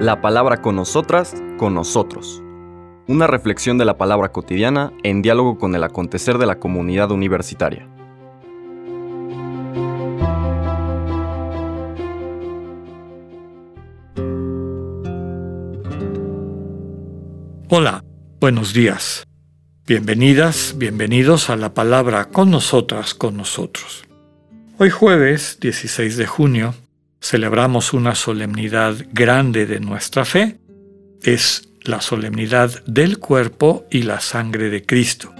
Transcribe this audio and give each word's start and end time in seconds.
La 0.00 0.20
palabra 0.20 0.60
con 0.60 0.76
nosotras, 0.76 1.34
con 1.56 1.74
nosotros. 1.74 2.42
Una 3.06 3.26
reflexión 3.26 3.78
de 3.78 3.84
la 3.84 3.98
palabra 3.98 4.32
cotidiana 4.32 4.92
en 5.02 5.22
diálogo 5.22 5.58
con 5.58 5.74
el 5.74 5.84
acontecer 5.84 6.38
de 6.38 6.46
la 6.46 6.58
comunidad 6.58 7.10
universitaria. 7.10 7.88
Hola, 17.70 18.04
buenos 18.40 18.72
días. 18.72 19.26
Bienvenidas, 19.86 20.74
bienvenidos 20.78 21.50
a 21.50 21.56
la 21.56 21.74
palabra 21.74 22.26
con 22.26 22.50
nosotras, 22.50 23.14
con 23.14 23.36
nosotros. 23.36 24.04
Hoy 24.78 24.90
jueves 24.90 25.58
16 25.60 26.16
de 26.16 26.26
junio 26.26 26.74
celebramos 27.24 27.94
una 27.94 28.14
solemnidad 28.14 28.96
grande 29.12 29.64
de 29.64 29.80
nuestra 29.80 30.26
fe. 30.26 30.58
Es 31.22 31.70
la 31.80 32.02
solemnidad 32.02 32.84
del 32.84 33.18
cuerpo 33.18 33.86
y 33.90 34.02
la 34.02 34.20
sangre 34.20 34.68
de 34.68 34.84
Cristo, 34.84 35.34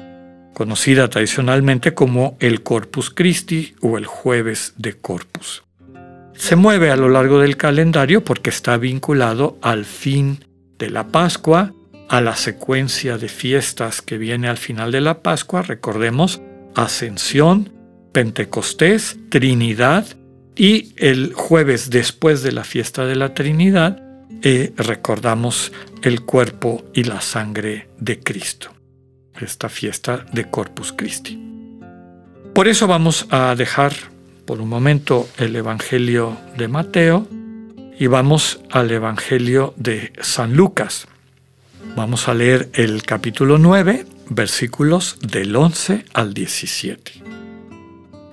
conocida 0.55 1.11
tradicionalmente 1.11 1.93
como 1.93 2.39
el 2.41 2.63
Corpus 2.63 3.11
Christi 3.11 3.75
o 3.83 3.99
el 3.99 4.07
jueves 4.07 4.73
de 4.79 4.95
Corpus. 4.97 5.63
Se 6.33 6.57
mueve 6.57 6.91
a 6.91 6.97
lo 6.97 7.11
largo 7.11 7.39
del 7.39 7.59
calendario 7.59 8.25
porque 8.25 8.49
está 8.49 8.79
vinculado 8.79 9.59
al 9.61 9.85
fin 9.85 10.43
de 10.79 10.89
la 10.89 11.09
Pascua 11.09 11.75
a 12.09 12.23
la 12.23 12.35
secuencia 12.35 13.19
de 13.19 13.29
fiestas 13.29 14.01
que 14.01 14.17
viene 14.17 14.49
al 14.49 14.59
final 14.59 14.91
de 14.91 15.03
la 15.03 15.23
Pascua, 15.23 15.61
recordemos 15.61 16.41
Ascensión, 16.75 17.73
Pentecostés, 18.13 19.19
Trinidad 19.29 20.07
y 20.57 20.93
el 20.97 21.33
jueves 21.35 21.91
después 21.91 22.43
de 22.43 22.53
la 22.53 22.65
fiesta 22.65 23.05
de 23.07 23.17
la 23.17 23.35
Trinidad 23.35 24.01
eh, 24.43 24.73
recordamos 24.77 25.73
el 26.03 26.23
cuerpo 26.23 26.85
y 26.93 27.05
la 27.05 27.21
sangre 27.21 27.89
de 27.99 28.21
Cristo, 28.21 28.71
esta 29.41 29.69
fiesta 29.69 30.27
de 30.33 30.51
Corpus 30.51 30.93
Christi. 30.93 31.41
Por 32.55 32.69
eso 32.69 32.87
vamos 32.87 33.27
a 33.31 33.55
dejar 33.55 33.95
por 34.45 34.61
un 34.61 34.69
momento 34.69 35.29
el 35.39 35.57
Evangelio 35.57 36.37
de 36.57 36.69
Mateo 36.69 37.27
y 37.99 38.07
vamos 38.07 38.61
al 38.71 38.91
Evangelio 38.91 39.75
de 39.77 40.13
San 40.21 40.55
Lucas. 40.55 41.09
Vamos 41.97 42.29
a 42.29 42.35
leer 42.35 42.71
el 42.75 43.03
capítulo 43.03 43.59
9, 43.59 44.07
versículos 44.29 45.17
del 45.21 45.55
11 45.57 46.05
al 46.13 46.35
17. 46.35 47.24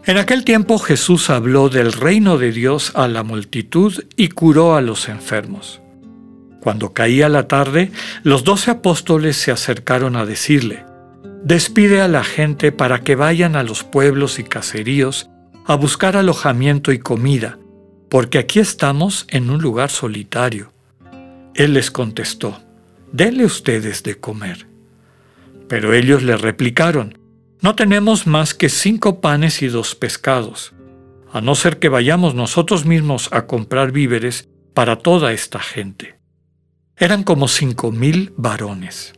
En 0.03 0.17
aquel 0.17 0.43
tiempo 0.43 0.79
Jesús 0.79 1.29
habló 1.29 1.69
del 1.69 1.93
reino 1.93 2.39
de 2.39 2.51
Dios 2.51 2.91
a 2.95 3.07
la 3.07 3.21
multitud 3.21 4.03
y 4.17 4.29
curó 4.29 4.75
a 4.75 4.81
los 4.81 5.07
enfermos. 5.07 5.79
Cuando 6.59 6.91
caía 6.91 7.29
la 7.29 7.47
tarde, 7.47 7.91
los 8.23 8.43
doce 8.43 8.71
apóstoles 8.71 9.37
se 9.37 9.51
acercaron 9.51 10.15
a 10.15 10.25
decirle, 10.25 10.85
Despide 11.43 12.01
a 12.01 12.07
la 12.07 12.23
gente 12.23 12.71
para 12.71 13.01
que 13.01 13.15
vayan 13.15 13.55
a 13.55 13.63
los 13.63 13.83
pueblos 13.83 14.39
y 14.39 14.43
caseríos 14.43 15.29
a 15.65 15.75
buscar 15.75 16.15
alojamiento 16.15 16.91
y 16.91 16.99
comida, 16.99 17.59
porque 18.09 18.39
aquí 18.39 18.59
estamos 18.59 19.25
en 19.29 19.49
un 19.51 19.61
lugar 19.61 19.91
solitario. 19.91 20.73
Él 21.53 21.73
les 21.73 21.91
contestó, 21.91 22.59
denle 23.11 23.45
ustedes 23.45 24.01
de 24.03 24.15
comer. 24.15 24.67
Pero 25.67 25.93
ellos 25.93 26.21
le 26.23 26.37
replicaron, 26.37 27.17
no 27.61 27.75
tenemos 27.75 28.25
más 28.25 28.53
que 28.53 28.69
cinco 28.69 29.21
panes 29.21 29.61
y 29.61 29.67
dos 29.67 29.93
pescados, 29.95 30.73
a 31.31 31.41
no 31.41 31.55
ser 31.55 31.77
que 31.79 31.89
vayamos 31.89 32.33
nosotros 32.33 32.85
mismos 32.85 33.29
a 33.31 33.45
comprar 33.45 33.91
víveres 33.91 34.49
para 34.73 34.97
toda 34.97 35.31
esta 35.31 35.59
gente. 35.59 36.19
Eran 36.97 37.23
como 37.23 37.47
cinco 37.47 37.91
mil 37.91 38.33
varones. 38.35 39.13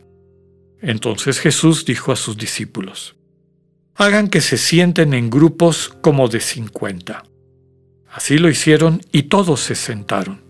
Entonces 0.80 1.40
Jesús 1.40 1.86
dijo 1.86 2.12
a 2.12 2.16
sus 2.16 2.36
discípulos, 2.36 3.16
hagan 3.94 4.28
que 4.28 4.42
se 4.42 4.58
sienten 4.58 5.14
en 5.14 5.30
grupos 5.30 5.88
como 6.02 6.28
de 6.28 6.40
cincuenta. 6.40 7.24
Así 8.12 8.38
lo 8.38 8.50
hicieron 8.50 9.00
y 9.10 9.24
todos 9.24 9.60
se 9.60 9.74
sentaron. 9.74 10.44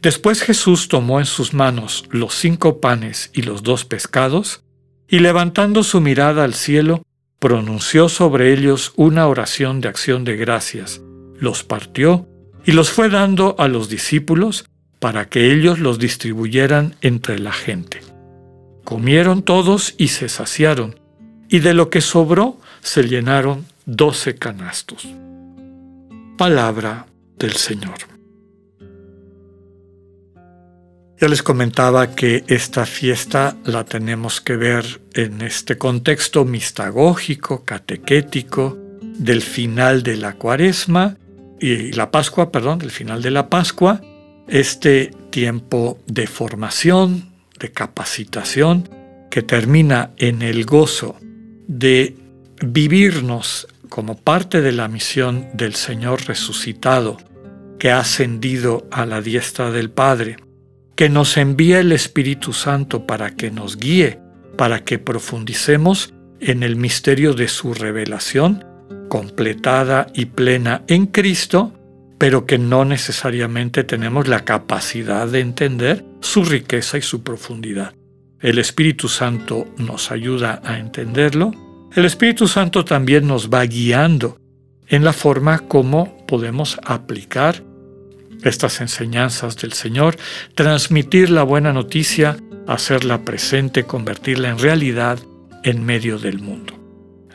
Después 0.00 0.42
Jesús 0.42 0.88
tomó 0.88 1.18
en 1.18 1.26
sus 1.26 1.52
manos 1.52 2.04
los 2.10 2.34
cinco 2.34 2.80
panes 2.80 3.30
y 3.34 3.42
los 3.42 3.62
dos 3.62 3.84
pescados, 3.84 4.62
y 5.10 5.18
levantando 5.18 5.82
su 5.82 6.00
mirada 6.00 6.44
al 6.44 6.54
cielo, 6.54 7.02
pronunció 7.40 8.08
sobre 8.08 8.52
ellos 8.52 8.92
una 8.96 9.26
oración 9.26 9.80
de 9.80 9.88
acción 9.88 10.24
de 10.24 10.36
gracias, 10.36 11.02
los 11.38 11.64
partió 11.64 12.28
y 12.64 12.72
los 12.72 12.90
fue 12.90 13.08
dando 13.08 13.56
a 13.58 13.66
los 13.66 13.88
discípulos 13.88 14.66
para 15.00 15.28
que 15.28 15.52
ellos 15.52 15.78
los 15.78 15.98
distribuyeran 15.98 16.94
entre 17.00 17.38
la 17.38 17.52
gente. 17.52 18.02
Comieron 18.84 19.42
todos 19.42 19.94
y 19.98 20.08
se 20.08 20.28
saciaron, 20.28 21.00
y 21.48 21.58
de 21.60 21.74
lo 21.74 21.90
que 21.90 22.00
sobró 22.00 22.58
se 22.82 23.02
llenaron 23.02 23.66
doce 23.86 24.36
canastos. 24.36 25.08
Palabra 26.36 27.06
del 27.38 27.52
Señor. 27.52 28.09
Ya 31.20 31.28
les 31.28 31.42
comentaba 31.42 32.14
que 32.14 32.44
esta 32.46 32.86
fiesta 32.86 33.54
la 33.66 33.84
tenemos 33.84 34.40
que 34.40 34.56
ver 34.56 35.02
en 35.12 35.42
este 35.42 35.76
contexto 35.76 36.46
mistagógico, 36.46 37.62
catequético, 37.66 38.78
del 39.02 39.42
final 39.42 40.02
de 40.02 40.16
la 40.16 40.32
cuaresma 40.32 41.18
y 41.60 41.92
la 41.92 42.10
Pascua, 42.10 42.50
perdón, 42.50 42.78
del 42.78 42.90
final 42.90 43.20
de 43.20 43.32
la 43.32 43.50
Pascua, 43.50 44.00
este 44.48 45.10
tiempo 45.28 45.98
de 46.06 46.26
formación, 46.26 47.28
de 47.58 47.70
capacitación, 47.70 48.88
que 49.30 49.42
termina 49.42 50.12
en 50.16 50.40
el 50.40 50.64
gozo 50.64 51.16
de 51.68 52.16
vivirnos 52.62 53.68
como 53.90 54.16
parte 54.16 54.62
de 54.62 54.72
la 54.72 54.88
misión 54.88 55.50
del 55.52 55.74
Señor 55.74 56.26
resucitado, 56.26 57.18
que 57.78 57.90
ha 57.90 57.98
ascendido 57.98 58.88
a 58.90 59.04
la 59.04 59.20
diestra 59.20 59.70
del 59.70 59.90
Padre 59.90 60.38
que 61.00 61.08
nos 61.08 61.38
envía 61.38 61.80
el 61.80 61.92
Espíritu 61.92 62.52
Santo 62.52 63.06
para 63.06 63.30
que 63.30 63.50
nos 63.50 63.78
guíe, 63.78 64.20
para 64.58 64.84
que 64.84 64.98
profundicemos 64.98 66.12
en 66.40 66.62
el 66.62 66.76
misterio 66.76 67.32
de 67.32 67.48
su 67.48 67.72
revelación, 67.72 68.66
completada 69.08 70.08
y 70.12 70.26
plena 70.26 70.82
en 70.88 71.06
Cristo, 71.06 71.72
pero 72.18 72.44
que 72.44 72.58
no 72.58 72.84
necesariamente 72.84 73.82
tenemos 73.82 74.28
la 74.28 74.44
capacidad 74.44 75.26
de 75.26 75.40
entender 75.40 76.04
su 76.20 76.44
riqueza 76.44 76.98
y 76.98 77.00
su 77.00 77.22
profundidad. 77.22 77.94
El 78.38 78.58
Espíritu 78.58 79.08
Santo 79.08 79.68
nos 79.78 80.10
ayuda 80.10 80.60
a 80.62 80.78
entenderlo. 80.78 81.52
El 81.96 82.04
Espíritu 82.04 82.46
Santo 82.46 82.84
también 82.84 83.26
nos 83.26 83.48
va 83.48 83.64
guiando 83.64 84.36
en 84.86 85.02
la 85.04 85.14
forma 85.14 85.60
como 85.60 86.26
podemos 86.26 86.78
aplicar 86.84 87.69
estas 88.44 88.80
enseñanzas 88.80 89.56
del 89.56 89.72
Señor, 89.72 90.16
transmitir 90.54 91.30
la 91.30 91.42
buena 91.42 91.72
noticia, 91.72 92.36
hacerla 92.66 93.24
presente, 93.24 93.84
convertirla 93.84 94.50
en 94.50 94.58
realidad 94.58 95.18
en 95.62 95.84
medio 95.84 96.18
del 96.18 96.38
mundo. 96.38 96.74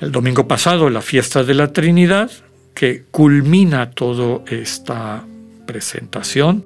El 0.02 0.12
domingo 0.12 0.48
pasado, 0.48 0.90
la 0.90 1.02
fiesta 1.02 1.44
de 1.44 1.54
la 1.54 1.72
Trinidad, 1.72 2.32
que 2.74 3.04
culmina 3.12 3.92
toda 3.92 4.44
esta 4.48 5.26
presentación, 5.66 6.66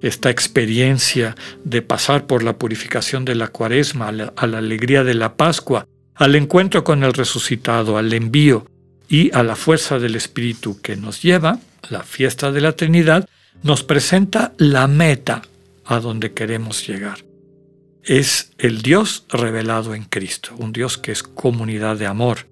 esta 0.00 0.30
experiencia 0.30 1.34
de 1.64 1.82
pasar 1.82 2.26
por 2.26 2.42
la 2.42 2.56
purificación 2.56 3.24
de 3.24 3.34
la 3.34 3.48
cuaresma, 3.48 4.08
a 4.08 4.12
la, 4.12 4.32
a 4.34 4.46
la 4.46 4.58
alegría 4.58 5.04
de 5.04 5.14
la 5.14 5.34
Pascua, 5.34 5.86
al 6.14 6.34
encuentro 6.34 6.84
con 6.84 7.04
el 7.04 7.12
resucitado, 7.12 7.98
al 7.98 8.12
envío 8.12 8.66
y 9.08 9.34
a 9.34 9.42
la 9.42 9.56
fuerza 9.56 9.98
del 9.98 10.16
Espíritu 10.16 10.80
que 10.80 10.96
nos 10.96 11.22
lleva, 11.22 11.58
la 11.90 12.02
fiesta 12.02 12.52
de 12.52 12.60
la 12.60 12.72
Trinidad, 12.72 13.28
nos 13.62 13.84
presenta 13.84 14.54
la 14.58 14.86
meta 14.86 15.42
a 15.84 16.00
donde 16.00 16.32
queremos 16.32 16.86
llegar. 16.86 17.24
Es 18.02 18.52
el 18.58 18.82
Dios 18.82 19.26
revelado 19.28 19.94
en 19.94 20.04
Cristo, 20.04 20.54
un 20.58 20.72
Dios 20.72 20.96
que 20.98 21.12
es 21.12 21.22
comunidad 21.22 21.96
de 21.96 22.06
amor, 22.06 22.48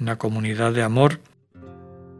una 0.00 0.16
comunidad 0.16 0.72
de 0.72 0.82
amor 0.82 1.20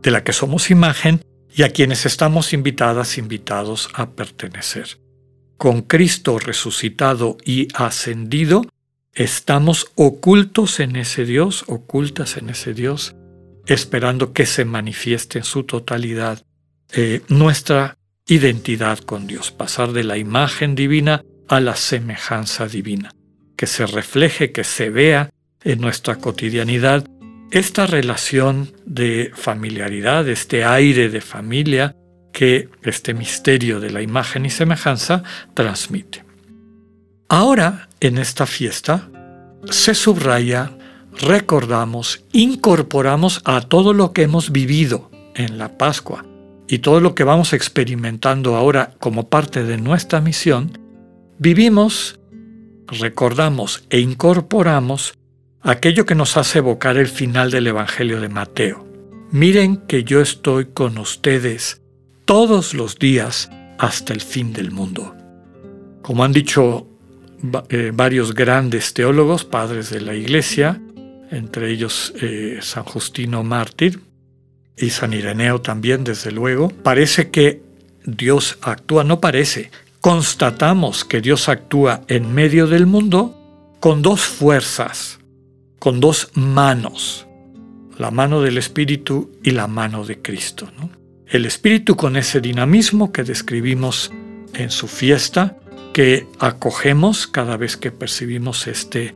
de 0.02 0.10
la 0.10 0.22
que 0.22 0.32
somos 0.32 0.70
imagen 0.70 1.22
y 1.54 1.62
a 1.62 1.70
quienes 1.70 2.06
estamos 2.06 2.52
invitadas, 2.52 3.18
invitados 3.18 3.88
a 3.94 4.10
pertenecer. 4.10 4.98
Con 5.56 5.82
Cristo 5.82 6.38
resucitado 6.38 7.36
y 7.44 7.68
ascendido, 7.74 8.64
estamos 9.14 9.90
ocultos 9.96 10.78
en 10.78 10.96
ese 10.96 11.24
Dios, 11.24 11.64
ocultas 11.66 12.36
en 12.36 12.50
ese 12.50 12.74
Dios, 12.74 13.16
esperando 13.66 14.32
que 14.32 14.46
se 14.46 14.64
manifieste 14.64 15.38
en 15.38 15.44
su 15.44 15.64
totalidad 15.64 16.42
eh, 16.92 17.22
nuestra 17.28 17.97
identidad 18.28 18.98
con 18.98 19.26
Dios, 19.26 19.50
pasar 19.50 19.92
de 19.92 20.04
la 20.04 20.18
imagen 20.18 20.74
divina 20.74 21.24
a 21.48 21.60
la 21.60 21.74
semejanza 21.76 22.68
divina, 22.68 23.10
que 23.56 23.66
se 23.66 23.86
refleje, 23.86 24.52
que 24.52 24.64
se 24.64 24.90
vea 24.90 25.30
en 25.64 25.80
nuestra 25.80 26.16
cotidianidad 26.16 27.06
esta 27.50 27.86
relación 27.86 28.72
de 28.84 29.32
familiaridad, 29.34 30.28
este 30.28 30.64
aire 30.64 31.08
de 31.08 31.22
familia 31.22 31.96
que 32.30 32.68
este 32.82 33.14
misterio 33.14 33.80
de 33.80 33.90
la 33.90 34.02
imagen 34.02 34.44
y 34.44 34.50
semejanza 34.50 35.22
transmite. 35.54 36.22
Ahora, 37.30 37.88
en 38.00 38.18
esta 38.18 38.44
fiesta, 38.44 39.08
se 39.70 39.94
subraya, 39.94 40.76
recordamos, 41.18 42.22
incorporamos 42.32 43.40
a 43.46 43.62
todo 43.62 43.94
lo 43.94 44.12
que 44.12 44.22
hemos 44.22 44.52
vivido 44.52 45.10
en 45.34 45.56
la 45.56 45.78
Pascua 45.78 46.26
y 46.68 46.78
todo 46.80 47.00
lo 47.00 47.14
que 47.14 47.24
vamos 47.24 47.54
experimentando 47.54 48.54
ahora 48.54 48.94
como 49.00 49.28
parte 49.28 49.64
de 49.64 49.78
nuestra 49.78 50.20
misión, 50.20 50.78
vivimos, 51.38 52.20
recordamos 52.86 53.84
e 53.88 54.00
incorporamos 54.00 55.14
aquello 55.62 56.04
que 56.04 56.14
nos 56.14 56.36
hace 56.36 56.58
evocar 56.58 56.98
el 56.98 57.08
final 57.08 57.50
del 57.50 57.68
Evangelio 57.68 58.20
de 58.20 58.28
Mateo. 58.28 58.86
Miren 59.30 59.78
que 59.86 60.04
yo 60.04 60.20
estoy 60.20 60.66
con 60.66 60.98
ustedes 60.98 61.82
todos 62.26 62.74
los 62.74 62.98
días 62.98 63.50
hasta 63.78 64.12
el 64.12 64.20
fin 64.20 64.52
del 64.52 64.70
mundo. 64.70 65.14
Como 66.02 66.22
han 66.24 66.32
dicho 66.32 66.86
eh, 67.70 67.92
varios 67.94 68.34
grandes 68.34 68.92
teólogos, 68.92 69.44
padres 69.44 69.90
de 69.90 70.00
la 70.00 70.14
Iglesia, 70.14 70.80
entre 71.30 71.70
ellos 71.70 72.12
eh, 72.20 72.58
San 72.60 72.84
Justino 72.84 73.42
Mártir 73.42 74.07
y 74.78 74.90
San 74.90 75.12
Ireneo 75.12 75.60
también, 75.60 76.04
desde 76.04 76.30
luego, 76.30 76.68
parece 76.68 77.30
que 77.30 77.62
Dios 78.04 78.58
actúa, 78.62 79.04
no 79.04 79.20
parece, 79.20 79.70
constatamos 80.00 81.04
que 81.04 81.20
Dios 81.20 81.48
actúa 81.48 82.02
en 82.08 82.32
medio 82.32 82.66
del 82.66 82.86
mundo 82.86 83.34
con 83.80 84.02
dos 84.02 84.22
fuerzas, 84.22 85.18
con 85.78 86.00
dos 86.00 86.30
manos, 86.34 87.26
la 87.98 88.10
mano 88.10 88.40
del 88.40 88.58
Espíritu 88.58 89.32
y 89.42 89.50
la 89.50 89.66
mano 89.66 90.04
de 90.04 90.20
Cristo. 90.22 90.68
El 91.26 91.44
Espíritu 91.44 91.96
con 91.96 92.16
ese 92.16 92.40
dinamismo 92.40 93.12
que 93.12 93.24
describimos 93.24 94.10
en 94.54 94.70
su 94.70 94.88
fiesta, 94.88 95.58
que 95.92 96.26
acogemos 96.38 97.26
cada 97.26 97.56
vez 97.56 97.76
que 97.76 97.90
percibimos 97.90 98.66
este, 98.66 99.14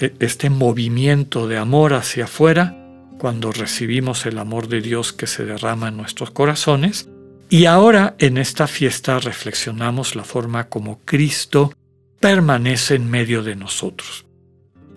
e, 0.00 0.14
este 0.20 0.48
movimiento 0.48 1.48
de 1.48 1.58
amor 1.58 1.92
hacia 1.92 2.24
afuera, 2.24 2.77
cuando 3.18 3.52
recibimos 3.52 4.24
el 4.26 4.38
amor 4.38 4.68
de 4.68 4.80
Dios 4.80 5.12
que 5.12 5.26
se 5.26 5.44
derrama 5.44 5.88
en 5.88 5.96
nuestros 5.96 6.30
corazones, 6.30 7.08
y 7.50 7.64
ahora 7.64 8.14
en 8.18 8.38
esta 8.38 8.66
fiesta 8.66 9.18
reflexionamos 9.18 10.14
la 10.14 10.24
forma 10.24 10.68
como 10.68 11.00
Cristo 11.04 11.72
permanece 12.20 12.94
en 12.94 13.10
medio 13.10 13.42
de 13.42 13.56
nosotros. 13.56 14.26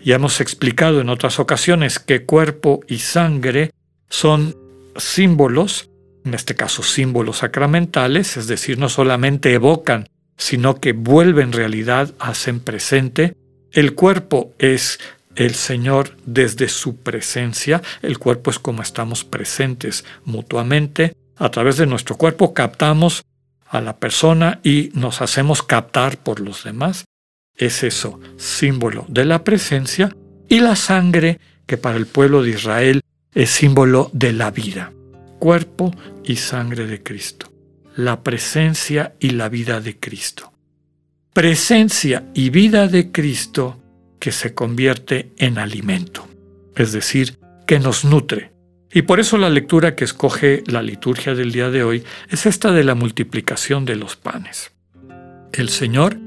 Ya 0.04 0.16
hemos 0.16 0.42
explicado 0.42 1.02
en 1.02 1.10
otras 1.10 1.40
ocasiones 1.40 2.00
que 2.00 2.26
cuerpo 2.26 2.82
y 2.88 3.00
sangre 3.00 3.72
son 4.10 4.58
símbolos, 4.96 5.90
en 6.26 6.34
este 6.34 6.56
caso 6.56 6.84
símbolos 6.84 7.38
sacramentales, 7.38 8.38
es 8.38 8.48
decir, 8.48 8.78
no 8.78 8.90
solamente 8.90 9.54
evocan, 9.54 10.08
sino 10.38 10.76
que 10.80 10.94
vuelven 10.94 11.52
realidad, 11.52 12.14
hacen 12.20 12.60
presente. 12.60 13.36
El 13.72 13.94
cuerpo 13.94 14.54
es 14.58 15.00
el 15.36 15.56
Señor 15.56 16.18
desde 16.26 16.70
su 16.70 16.98
presencia, 16.98 17.82
el 18.02 18.20
cuerpo 18.20 18.52
es 18.52 18.60
como 18.60 18.82
estamos 18.82 19.24
presentes 19.24 20.06
mutuamente, 20.26 21.14
a 21.38 21.50
través 21.50 21.78
de 21.78 21.88
nuestro 21.88 22.18
cuerpo 22.18 22.54
captamos 22.54 23.24
a 23.66 23.82
la 23.82 23.98
persona 23.98 24.60
y 24.64 24.92
nos 24.94 25.22
hacemos 25.22 25.64
captar 25.64 26.18
por 26.18 26.40
los 26.40 26.64
demás. 26.64 27.06
Es 27.56 27.84
eso, 27.84 28.20
símbolo 28.38 29.06
de 29.08 29.26
la 29.26 29.44
presencia 29.44 30.16
y 30.48 30.60
la 30.60 30.76
sangre 30.76 31.40
que 31.66 31.78
para 31.78 31.98
el 31.98 32.06
pueblo 32.06 32.44
de 32.44 32.52
Israel 32.52 33.02
es 33.34 33.50
símbolo 33.50 34.10
de 34.14 34.34
la 34.34 34.52
vida, 34.52 34.92
cuerpo 35.40 35.94
y 36.24 36.36
sangre 36.36 36.86
de 36.86 37.02
Cristo, 37.02 37.52
la 37.96 38.24
presencia 38.24 39.16
y 39.20 39.32
la 39.32 39.48
vida 39.48 39.80
de 39.80 39.98
Cristo. 39.98 40.52
Presencia 41.34 42.26
y 42.34 42.50
vida 42.50 42.88
de 42.88 43.12
Cristo 43.12 43.81
que 44.22 44.32
se 44.32 44.54
convierte 44.54 45.34
en 45.38 45.58
alimento, 45.58 46.26
es 46.76 46.94
decir, 46.94 47.40
que 47.68 47.80
nos 47.80 48.06
nutre, 48.06 48.52
y 48.94 49.04
por 49.04 49.20
eso 49.20 49.38
la 49.38 49.50
lectura 49.50 49.96
que 49.96 50.04
escoge 50.04 50.64
la 50.68 50.82
liturgia 50.82 51.34
del 51.34 51.52
día 51.52 51.70
de 51.70 51.84
hoy 51.84 52.04
es 52.30 52.46
esta 52.46 52.72
de 52.72 52.84
la 52.84 52.94
multiplicación 52.94 53.86
de 53.86 53.96
los 53.96 54.18
panes. 54.18 54.72
El 55.54 55.70
Señor 55.70 56.18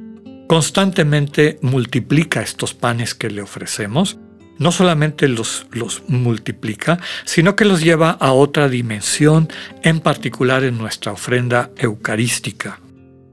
constantemente 0.49 1.59
multiplica 1.63 2.41
estos 2.41 2.75
panes 2.75 3.15
que 3.15 3.31
le 3.31 3.43
ofrecemos, 3.43 4.19
no 4.59 4.73
solamente 4.73 5.29
los, 5.29 5.67
los 5.73 6.03
multiplica, 6.09 6.99
sino 7.25 7.55
que 7.55 7.65
los 7.65 7.83
lleva 7.83 8.11
a 8.11 8.33
otra 8.33 8.69
dimensión, 8.69 9.49
en 9.83 10.01
particular 10.01 10.65
en 10.65 10.79
nuestra 10.79 11.13
ofrenda 11.13 11.71
eucarística. 11.77 12.81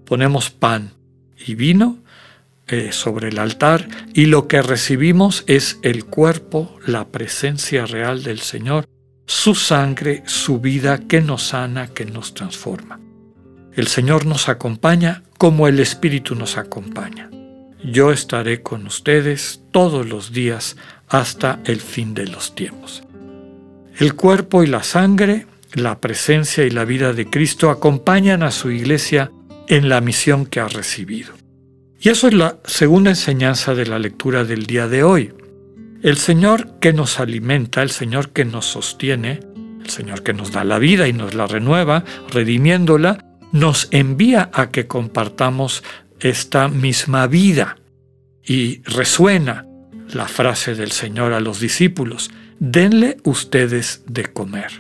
Ponemos 0.06 0.50
pan 0.50 0.92
y 1.46 1.56
vino 1.56 2.00
sobre 2.92 3.30
el 3.30 3.40
altar 3.40 3.88
y 4.14 4.26
lo 4.26 4.48
que 4.48 4.62
recibimos 4.62 5.44
es 5.48 5.80
el 5.82 6.06
cuerpo, 6.06 6.78
la 6.86 7.10
presencia 7.10 7.86
real 7.86 8.24
del 8.24 8.40
Señor 8.40 8.86
su 9.32 9.56
sangre, 9.56 10.24
su 10.26 10.60
vida 10.60 11.08
que 11.08 11.22
nos 11.22 11.44
sana, 11.44 11.88
que 11.88 12.06
nos 12.06 12.34
transforma. 12.34 13.00
El 13.74 13.88
Señor 13.88 14.26
nos 14.26 14.50
acompaña 14.50 15.24
como 15.38 15.70
el 15.70 15.80
Espíritu 15.80 16.36
nos 16.36 16.58
acompaña. 16.58 17.30
Yo 17.82 18.12
estaré 18.12 18.62
con 18.62 18.86
ustedes 18.86 19.62
todos 19.72 20.06
los 20.06 20.34
días 20.34 20.76
hasta 21.08 21.62
el 21.64 21.80
fin 21.80 22.14
de 22.14 22.28
los 22.28 22.56
tiempos. 22.56 23.04
El 23.98 24.16
cuerpo 24.16 24.64
y 24.64 24.68
la 24.68 24.84
sangre, 24.84 25.48
la 25.74 26.02
presencia 26.02 26.66
y 26.66 26.70
la 26.70 26.84
vida 26.84 27.14
de 27.14 27.26
Cristo 27.26 27.70
acompañan 27.70 28.44
a 28.44 28.52
su 28.52 28.70
iglesia 28.70 29.32
en 29.68 29.88
la 29.88 30.02
misión 30.02 30.46
que 30.46 30.60
ha 30.60 30.68
recibido. 30.68 31.41
Y 32.04 32.10
eso 32.10 32.28
es 32.28 32.34
la 32.34 32.58
segunda 32.66 33.12
enseñanza 33.12 33.76
de 33.76 33.86
la 33.86 34.00
lectura 34.00 34.44
del 34.44 34.66
día 34.66 34.88
de 34.88 35.04
hoy. 35.04 35.32
El 36.02 36.18
Señor 36.18 36.80
que 36.80 36.94
nos 36.94 37.20
alimenta, 37.20 37.84
el 37.84 37.92
Señor 37.92 38.32
que 38.32 38.44
nos 38.44 38.66
sostiene, 38.66 39.40
el 39.84 39.90
Señor 39.90 40.24
que 40.24 40.34
nos 40.34 40.52
da 40.52 40.64
la 40.64 40.80
vida 40.80 41.08
y 41.08 41.14
nos 41.14 41.36
la 41.36 41.46
renueva, 41.46 42.04
redimiéndola, 42.32 43.38
nos 43.52 43.88
envía 43.92 44.50
a 44.52 44.72
que 44.72 44.88
compartamos 44.88 45.84
esta 46.20 46.70
misma 46.70 47.28
vida. 47.28 47.78
Y 48.44 48.82
resuena 48.82 49.68
la 50.12 50.28
frase 50.28 50.74
del 50.74 50.92
Señor 50.92 51.34
a 51.34 51.40
los 51.40 51.60
discípulos, 51.60 52.32
denle 52.58 53.18
ustedes 53.26 54.04
de 54.08 54.24
comer, 54.24 54.72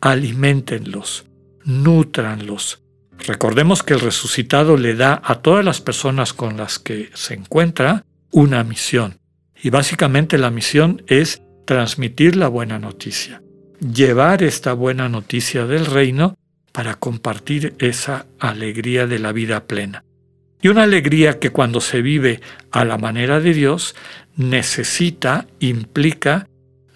alimentenlos, 0.00 1.24
nutranlos. 1.64 2.83
Recordemos 3.26 3.82
que 3.82 3.94
el 3.94 4.00
resucitado 4.00 4.76
le 4.76 4.94
da 4.94 5.20
a 5.24 5.36
todas 5.36 5.64
las 5.64 5.80
personas 5.80 6.34
con 6.34 6.56
las 6.56 6.78
que 6.78 7.10
se 7.14 7.34
encuentra 7.34 8.04
una 8.30 8.62
misión. 8.64 9.18
Y 9.62 9.70
básicamente 9.70 10.36
la 10.36 10.50
misión 10.50 11.02
es 11.06 11.40
transmitir 11.64 12.36
la 12.36 12.48
buena 12.48 12.78
noticia, 12.78 13.42
llevar 13.80 14.42
esta 14.42 14.74
buena 14.74 15.08
noticia 15.08 15.66
del 15.66 15.86
reino 15.86 16.36
para 16.72 16.96
compartir 16.96 17.74
esa 17.78 18.26
alegría 18.38 19.06
de 19.06 19.18
la 19.18 19.32
vida 19.32 19.64
plena. 19.64 20.04
Y 20.60 20.68
una 20.68 20.82
alegría 20.82 21.38
que 21.38 21.50
cuando 21.50 21.80
se 21.80 22.02
vive 22.02 22.40
a 22.72 22.84
la 22.84 22.98
manera 22.98 23.40
de 23.40 23.54
Dios 23.54 23.94
necesita, 24.36 25.46
implica 25.60 26.46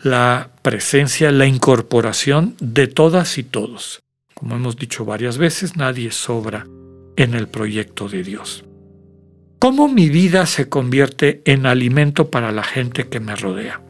la 0.03 0.51
presencia, 0.63 1.33
la 1.33 1.47
incorporación 1.47 2.55
de 2.61 2.87
todas 2.87 3.39
y 3.39 3.45
todos. 3.45 4.01
Como 4.39 4.55
hemos 4.55 4.77
dicho 4.77 5.05
varias 5.05 5.37
veces, 5.37 5.77
nadie 5.77 6.13
sobra 6.13 6.65
en 7.17 7.35
el 7.35 7.49
proyecto 7.49 8.09
de 8.09 8.23
Dios. 8.23 8.65
¿Cómo 9.59 9.89
mi 9.89 10.09
vida 10.09 10.47
se 10.47 10.69
convierte 10.69 11.43
en 11.45 11.67
alimento 11.67 12.31
para 12.31 12.53
la 12.53 12.63
gente 12.63 13.09
que 13.09 13.19
me 13.19 13.35
rodea? 13.35 13.83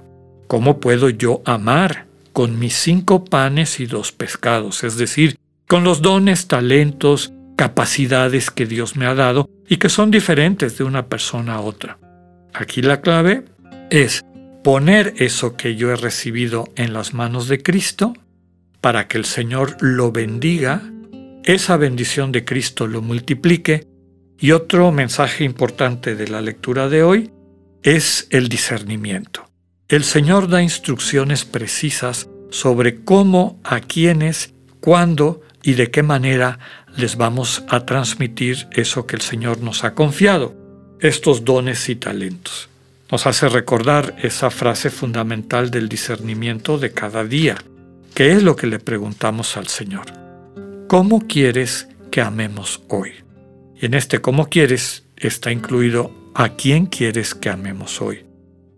¿Cómo 0.46 0.80
puedo 0.80 1.10
yo 1.10 1.42
amar 1.44 2.06
con 2.32 2.58
mis 2.58 2.74
cinco 2.74 3.26
panes 3.26 3.78
y 3.78 3.84
dos 3.84 4.12
pescados? 4.12 4.84
Es 4.84 4.96
decir, 4.96 5.36
con 5.66 5.84
los 5.84 6.00
dones, 6.00 6.48
talentos, 6.48 7.34
capacidades 7.54 8.50
que 8.50 8.64
Dios 8.64 8.96
me 8.96 9.04
ha 9.04 9.14
dado 9.14 9.50
y 9.68 9.76
que 9.76 9.90
son 9.90 10.10
diferentes 10.10 10.78
de 10.78 10.84
una 10.84 11.08
persona 11.08 11.56
a 11.56 11.60
otra. 11.60 11.98
Aquí 12.54 12.80
la 12.80 13.02
clave 13.02 13.44
es 13.90 14.24
poner 14.64 15.12
eso 15.18 15.56
que 15.56 15.76
yo 15.76 15.90
he 15.90 15.96
recibido 15.96 16.64
en 16.76 16.94
las 16.94 17.12
manos 17.12 17.48
de 17.48 17.62
Cristo 17.62 18.14
para 18.88 19.06
que 19.06 19.18
el 19.18 19.26
Señor 19.26 19.76
lo 19.80 20.12
bendiga, 20.12 20.80
esa 21.44 21.76
bendición 21.76 22.32
de 22.32 22.46
Cristo 22.46 22.86
lo 22.86 23.02
multiplique 23.02 23.86
y 24.40 24.52
otro 24.52 24.92
mensaje 24.92 25.44
importante 25.44 26.14
de 26.14 26.26
la 26.26 26.40
lectura 26.40 26.88
de 26.88 27.02
hoy 27.02 27.30
es 27.82 28.28
el 28.30 28.48
discernimiento. 28.48 29.44
El 29.88 30.04
Señor 30.04 30.48
da 30.48 30.62
instrucciones 30.62 31.44
precisas 31.44 32.30
sobre 32.48 33.04
cómo, 33.04 33.60
a 33.62 33.80
quiénes, 33.80 34.54
cuándo 34.80 35.42
y 35.62 35.74
de 35.74 35.90
qué 35.90 36.02
manera 36.02 36.58
les 36.96 37.16
vamos 37.18 37.64
a 37.68 37.84
transmitir 37.84 38.68
eso 38.72 39.06
que 39.06 39.16
el 39.16 39.22
Señor 39.22 39.60
nos 39.60 39.84
ha 39.84 39.92
confiado, 39.92 40.56
estos 40.98 41.44
dones 41.44 41.90
y 41.90 41.96
talentos. 41.96 42.70
Nos 43.12 43.26
hace 43.26 43.50
recordar 43.50 44.16
esa 44.22 44.48
frase 44.48 44.88
fundamental 44.88 45.70
del 45.70 45.90
discernimiento 45.90 46.78
de 46.78 46.92
cada 46.92 47.22
día. 47.22 47.58
¿Qué 48.18 48.32
es 48.32 48.42
lo 48.42 48.56
que 48.56 48.66
le 48.66 48.80
preguntamos 48.80 49.56
al 49.56 49.68
Señor? 49.68 50.06
¿cómo 50.88 51.28
quieres 51.28 51.86
que 52.10 52.20
amemos 52.20 52.82
hoy? 52.88 53.12
Y 53.80 53.86
en 53.86 53.94
este 53.94 54.20
cómo 54.20 54.48
quieres 54.48 55.06
está 55.16 55.52
incluido 55.52 56.10
a 56.34 56.56
quién 56.56 56.86
quieres 56.86 57.36
que 57.36 57.48
amemos 57.48 58.02
hoy. 58.02 58.26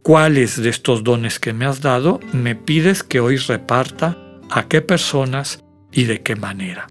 ¿Cuáles 0.03 0.63
de 0.63 0.69
estos 0.69 1.05
dones 1.05 1.41
que 1.41 1.55
me 1.55 1.65
has 1.65 1.81
dado 1.81 2.21
me 2.35 2.55
pides 2.55 3.03
que 3.03 3.21
hoy 3.21 3.39
reparta 3.39 4.19
a 4.51 4.69
qué 4.69 4.83
personas 4.83 5.65
y 5.91 6.05
de 6.05 6.21
qué 6.21 6.37
manera? 6.37 6.89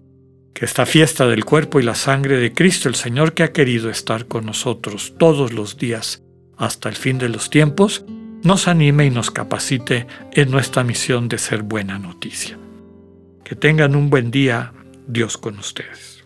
Que 0.52 0.64
esta 0.64 0.86
fiesta 0.86 1.28
del 1.28 1.44
cuerpo 1.44 1.78
y 1.78 1.84
la 1.84 1.94
sangre 1.94 2.36
de 2.38 2.52
Cristo, 2.52 2.88
el 2.88 2.96
Señor 2.96 3.32
que 3.32 3.44
ha 3.44 3.52
querido 3.52 3.90
estar 3.90 4.26
con 4.26 4.44
nosotros 4.44 5.14
todos 5.20 5.52
los 5.52 5.76
días 5.76 6.24
hasta 6.56 6.88
el 6.88 6.96
fin 6.96 7.16
de 7.18 7.28
los 7.28 7.48
tiempos, 7.48 8.04
nos 8.42 8.68
anime 8.68 9.06
y 9.06 9.10
nos 9.10 9.30
capacite 9.30 10.06
en 10.32 10.50
nuestra 10.50 10.84
misión 10.84 11.28
de 11.28 11.38
ser 11.38 11.62
buena 11.62 11.98
noticia. 11.98 12.58
Que 13.44 13.54
tengan 13.54 13.96
un 13.96 14.10
buen 14.10 14.30
día, 14.30 14.72
Dios 15.06 15.36
con 15.36 15.58
ustedes. 15.58 16.24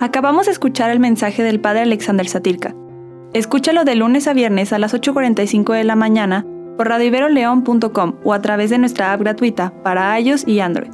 Acabamos 0.00 0.46
de 0.46 0.52
escuchar 0.52 0.90
el 0.90 1.00
mensaje 1.00 1.42
del 1.42 1.60
Padre 1.60 1.80
Alexander 1.80 2.28
Satirka. 2.28 2.74
Escúchalo 3.32 3.84
de 3.84 3.96
lunes 3.96 4.28
a 4.28 4.34
viernes 4.34 4.72
a 4.72 4.78
las 4.78 4.94
8.45 4.94 5.72
de 5.72 5.82
la 5.82 5.96
mañana 5.96 6.46
por 6.76 6.88
radiveroleón.com 6.88 8.16
o 8.22 8.32
a 8.32 8.42
través 8.42 8.70
de 8.70 8.78
nuestra 8.78 9.12
app 9.12 9.20
gratuita 9.20 9.72
para 9.82 10.20
iOS 10.20 10.46
y 10.46 10.60
Android. 10.60 10.93